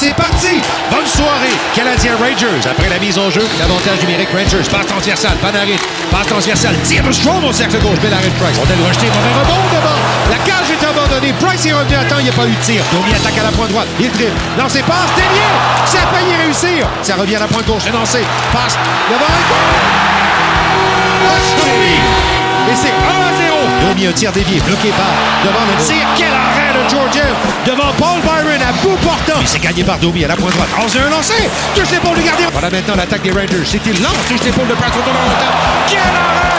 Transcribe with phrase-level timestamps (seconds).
[0.00, 0.56] c'est parti!
[0.90, 1.52] Bonne soirée!
[1.74, 2.64] Canadien Rangers.
[2.64, 4.64] Après la mise en jeu, l'avantage numérique Rangers.
[4.70, 5.76] Passe transversale, Panarin.
[6.10, 8.00] Passe transversale, tire de Strom au cercle gauche.
[8.00, 8.56] Bellarin Price.
[8.56, 10.00] Rondelle rejetée, mauvais rebond devant.
[10.30, 11.34] La cage est abandonnée.
[11.38, 12.82] Price est revenu à temps, il n'y a pas eu de tir.
[12.92, 13.88] Domi attaque à la pointe droite.
[14.00, 14.32] Il dribble.
[14.56, 15.44] Lancé passe, dévié!
[15.84, 16.88] Ça a failli réussir.
[17.02, 17.84] Ça revient à la pointe gauche.
[17.92, 18.24] Lancé.
[18.54, 18.78] Passe
[19.10, 19.60] devant un
[22.72, 23.50] Et c'est 1 à 0.
[23.82, 25.12] Domi, un tir dévié, bloqué par
[25.44, 26.06] devant le tir.
[26.16, 27.34] Quel arrêt de Georgiev
[27.66, 28.39] devant Paul Byron
[29.20, 29.38] à bout portant.
[29.38, 30.68] Puis c'est gagné par Domi à la pointe droite.
[30.82, 31.34] 11 un lancé.
[31.74, 32.48] Touche l'épaule du gardien.
[32.52, 33.64] Voilà maintenant l'attaque des Rangers.
[33.64, 35.10] C'est-il lance, touche l'épaule de Price longtemps.
[35.88, 36.50] Quel arrêt!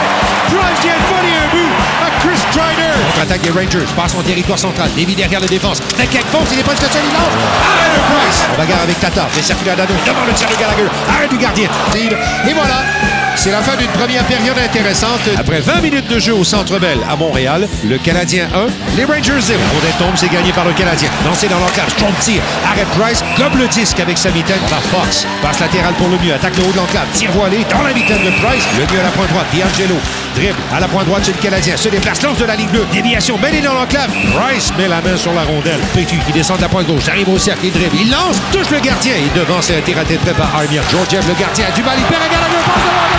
[0.47, 1.71] Price vient un but
[2.05, 2.91] à Chris Strider.
[3.07, 3.85] Contre-attaque des Rangers.
[3.95, 4.89] Passe en territoire central.
[4.95, 5.79] Dévie derrière la défense.
[5.97, 7.23] T'inquiète, fonce, il est presque seul, il lance.
[7.23, 8.41] Arrêt de Price.
[8.53, 9.29] On bagarre avec Tatar.
[9.29, 9.93] Fait circuler à Dano.
[10.05, 10.89] Devant le tir de Gallagher.
[11.09, 11.69] Arrêt du gardien.
[11.95, 13.20] Et voilà.
[13.35, 15.21] C'est la fin d'une première période intéressante.
[15.37, 18.67] Après 20 minutes de jeu au Centre Bell à Montréal, le Canadien 1,
[18.97, 19.59] les Rangers 0.
[19.73, 21.09] Rondelle tombe, c'est gagné par le Canadien.
[21.25, 22.41] Lancé dans l'enclave, strong tir.
[22.69, 24.59] Arrête Price, gobe le disque avec sa mitaine.
[24.69, 27.81] La Fox passe latérale pour le mieux, attaque le haut de l'enclave, tire voilé dans
[27.81, 28.63] la mitaine de Price.
[28.77, 29.95] Le mieux à la pointe droite, D'Angelo
[30.35, 31.77] dribble à la pointe droite chez le Canadien.
[31.77, 32.85] Se déplace, lance de la ligne bleue.
[32.91, 34.11] Déviation, mêlée dans l'enclave.
[34.35, 35.79] Price met la main sur la rondelle.
[35.93, 37.95] Pétu qui descend de la pointe gauche, arrive au cercle, il dribble.
[37.99, 39.13] Il lance, touche le gardien.
[39.17, 40.81] Il devance un tir à tête prêt par Armia.
[40.91, 41.95] Georgiev, le gardien, a du mal.
[41.97, 43.10] Il perd un Gallagher, passe devant,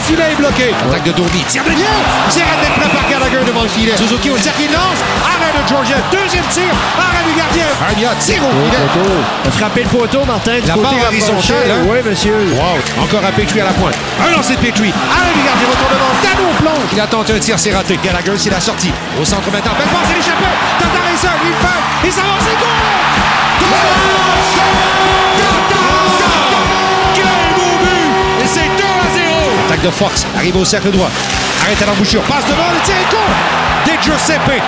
[0.00, 0.74] son filet bloqué.
[0.88, 1.94] Attaque de Domi, tire de bien!
[2.30, 3.96] Tire à tête prêt par Gallagher devant le filet.
[3.96, 5.00] Suzuki au cercle, il lance.
[5.24, 6.00] Arrêt de Georgiev.
[6.10, 6.72] Deuxième tir.
[6.98, 7.66] Arrêt du gardien.
[7.80, 9.10] Armia tire au filet.
[9.46, 10.60] A frappé le poteau, Martin.
[10.60, 11.86] du La barre horizontale, hein?
[11.88, 12.36] Oui, monsieur.
[12.54, 13.02] Wow!
[13.02, 13.96] Encore à Petrie à la pointe.
[14.24, 14.92] Un lancer de Petrie.
[14.92, 16.12] Arrêt du gardien, retournement.
[16.22, 16.90] Dano plonge.
[16.92, 17.98] Il a tenté un tir, c'est raté.
[18.02, 18.92] Gallagher, c'est la sortie.
[19.20, 19.72] Au centre maintenant.
[19.76, 20.54] Belle passe, c'est l'échappée.
[20.78, 21.38] Tatar est seul.
[21.44, 22.06] Il fait.
[22.06, 22.79] Il s'avance, c'est goal!
[29.82, 30.26] De Fox.
[30.36, 31.10] Arrive au cercle droit.
[31.62, 32.22] Arrête à l'embouchure.
[32.22, 32.70] Passe devant.
[32.72, 33.18] Le tir court.
[33.86, 34.62] De Giuseppe.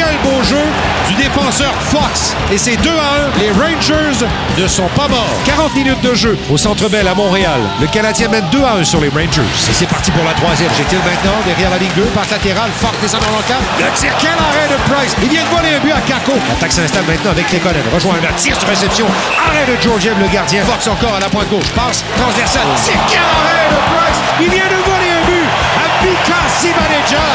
[0.00, 0.64] Quel beau jeu
[1.08, 2.34] du défenseur Fox.
[2.50, 3.38] Et c'est 2 à 1.
[3.38, 4.24] Les Rangers
[4.56, 5.36] ne sont pas morts.
[5.44, 7.60] 40 minutes de jeu au Centre Bell à Montréal.
[7.82, 9.44] Le Canadien mène 2 à 1 sur les Rangers.
[9.68, 10.70] Et c'est parti pour la troisième.
[10.74, 12.02] J'ai-t-il maintenant derrière la ligne 2.
[12.16, 12.70] Passe latérale.
[12.80, 13.60] Fox descend dans l'enclave.
[13.78, 14.10] Le tir.
[14.18, 15.14] Quel arrêt de Price.
[15.22, 16.32] Il vient de voler un but à Kako.
[16.48, 17.82] L'attaque s'installe maintenant avec Lekonen.
[17.92, 19.06] Rejoint un tir sur réception.
[19.36, 20.64] Arrêt de Georgiev, le gardien.
[20.64, 21.68] Fox encore à la pointe gauche.
[21.76, 22.72] Passe transversale.
[22.76, 24.18] C'est quel arrêt de Price.
[24.40, 24.99] Il vient de voler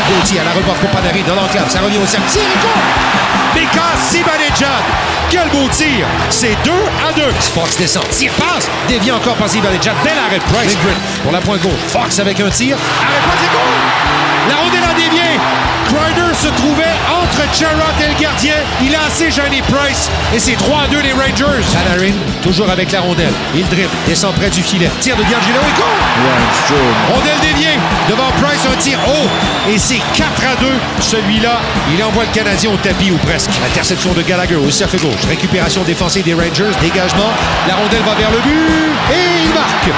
[0.08, 0.90] Gauthier à la reporte pour
[1.24, 1.70] dans l'enclave.
[1.70, 2.28] Ça revient au cercle.
[2.30, 3.60] Tir et.
[3.60, 4.84] Mika Zibanejad.
[5.30, 6.06] Quel beau tir.
[6.30, 6.72] C'est 2
[7.08, 7.22] à 2.
[7.54, 8.08] Fox descend.
[8.10, 8.70] Tire passe.
[8.88, 9.96] Dévie encore par Zibanejad.
[10.04, 10.78] Bel arrêt de Price.
[11.24, 11.72] Pour la pointe gauche.
[11.88, 12.78] Fox avec un tir.
[12.78, 14.50] Arrêt Price et goal.
[14.50, 15.40] La rondelle a dévié.
[15.88, 18.56] Kreider se trouvait entre Charrot et le gardien.
[18.82, 20.10] Il a assez gêné Price.
[20.34, 21.64] Et c'est 3 à 2 les Rangers.
[21.74, 23.34] Panarin, toujours avec la rondelle.
[23.54, 24.90] Il dribble, descend près du filet.
[25.00, 27.14] Tire de D'Angelo et goal!
[27.14, 27.80] Rondelle déviée.
[28.10, 29.30] Devant Price, un tir haut.
[29.70, 30.68] Et c'est 4 à 2.
[31.00, 31.60] Celui-là,
[31.94, 33.50] il envoie le Canadien au tapis ou presque.
[33.66, 35.26] Interception de Gallagher au cercle gauche.
[35.28, 36.72] Récupération défensive des Rangers.
[36.82, 37.32] Dégagement.
[37.68, 38.92] La rondelle va vers le but.
[39.12, 39.90] Et il marque.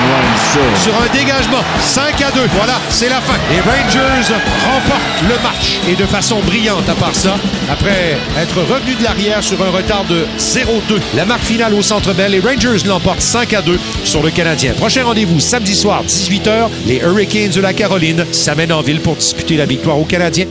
[0.81, 1.63] Sur un dégagement.
[1.81, 2.47] 5 à 2.
[2.53, 3.35] Voilà, c'est la fin.
[3.49, 4.33] Les Rangers
[4.65, 5.79] remportent le match.
[5.87, 7.38] Et de façon brillante à part ça,
[7.71, 10.99] après être revenu de l'arrière sur un retard de 0-2.
[11.15, 14.73] La marque finale au Centre Bell, les Rangers l'emportent 5 à 2 sur le Canadien.
[14.73, 16.67] Prochain rendez-vous samedi soir, 18h.
[16.85, 20.47] Les Hurricanes de la Caroline s'amènent en ville pour disputer la victoire aux Canadiens.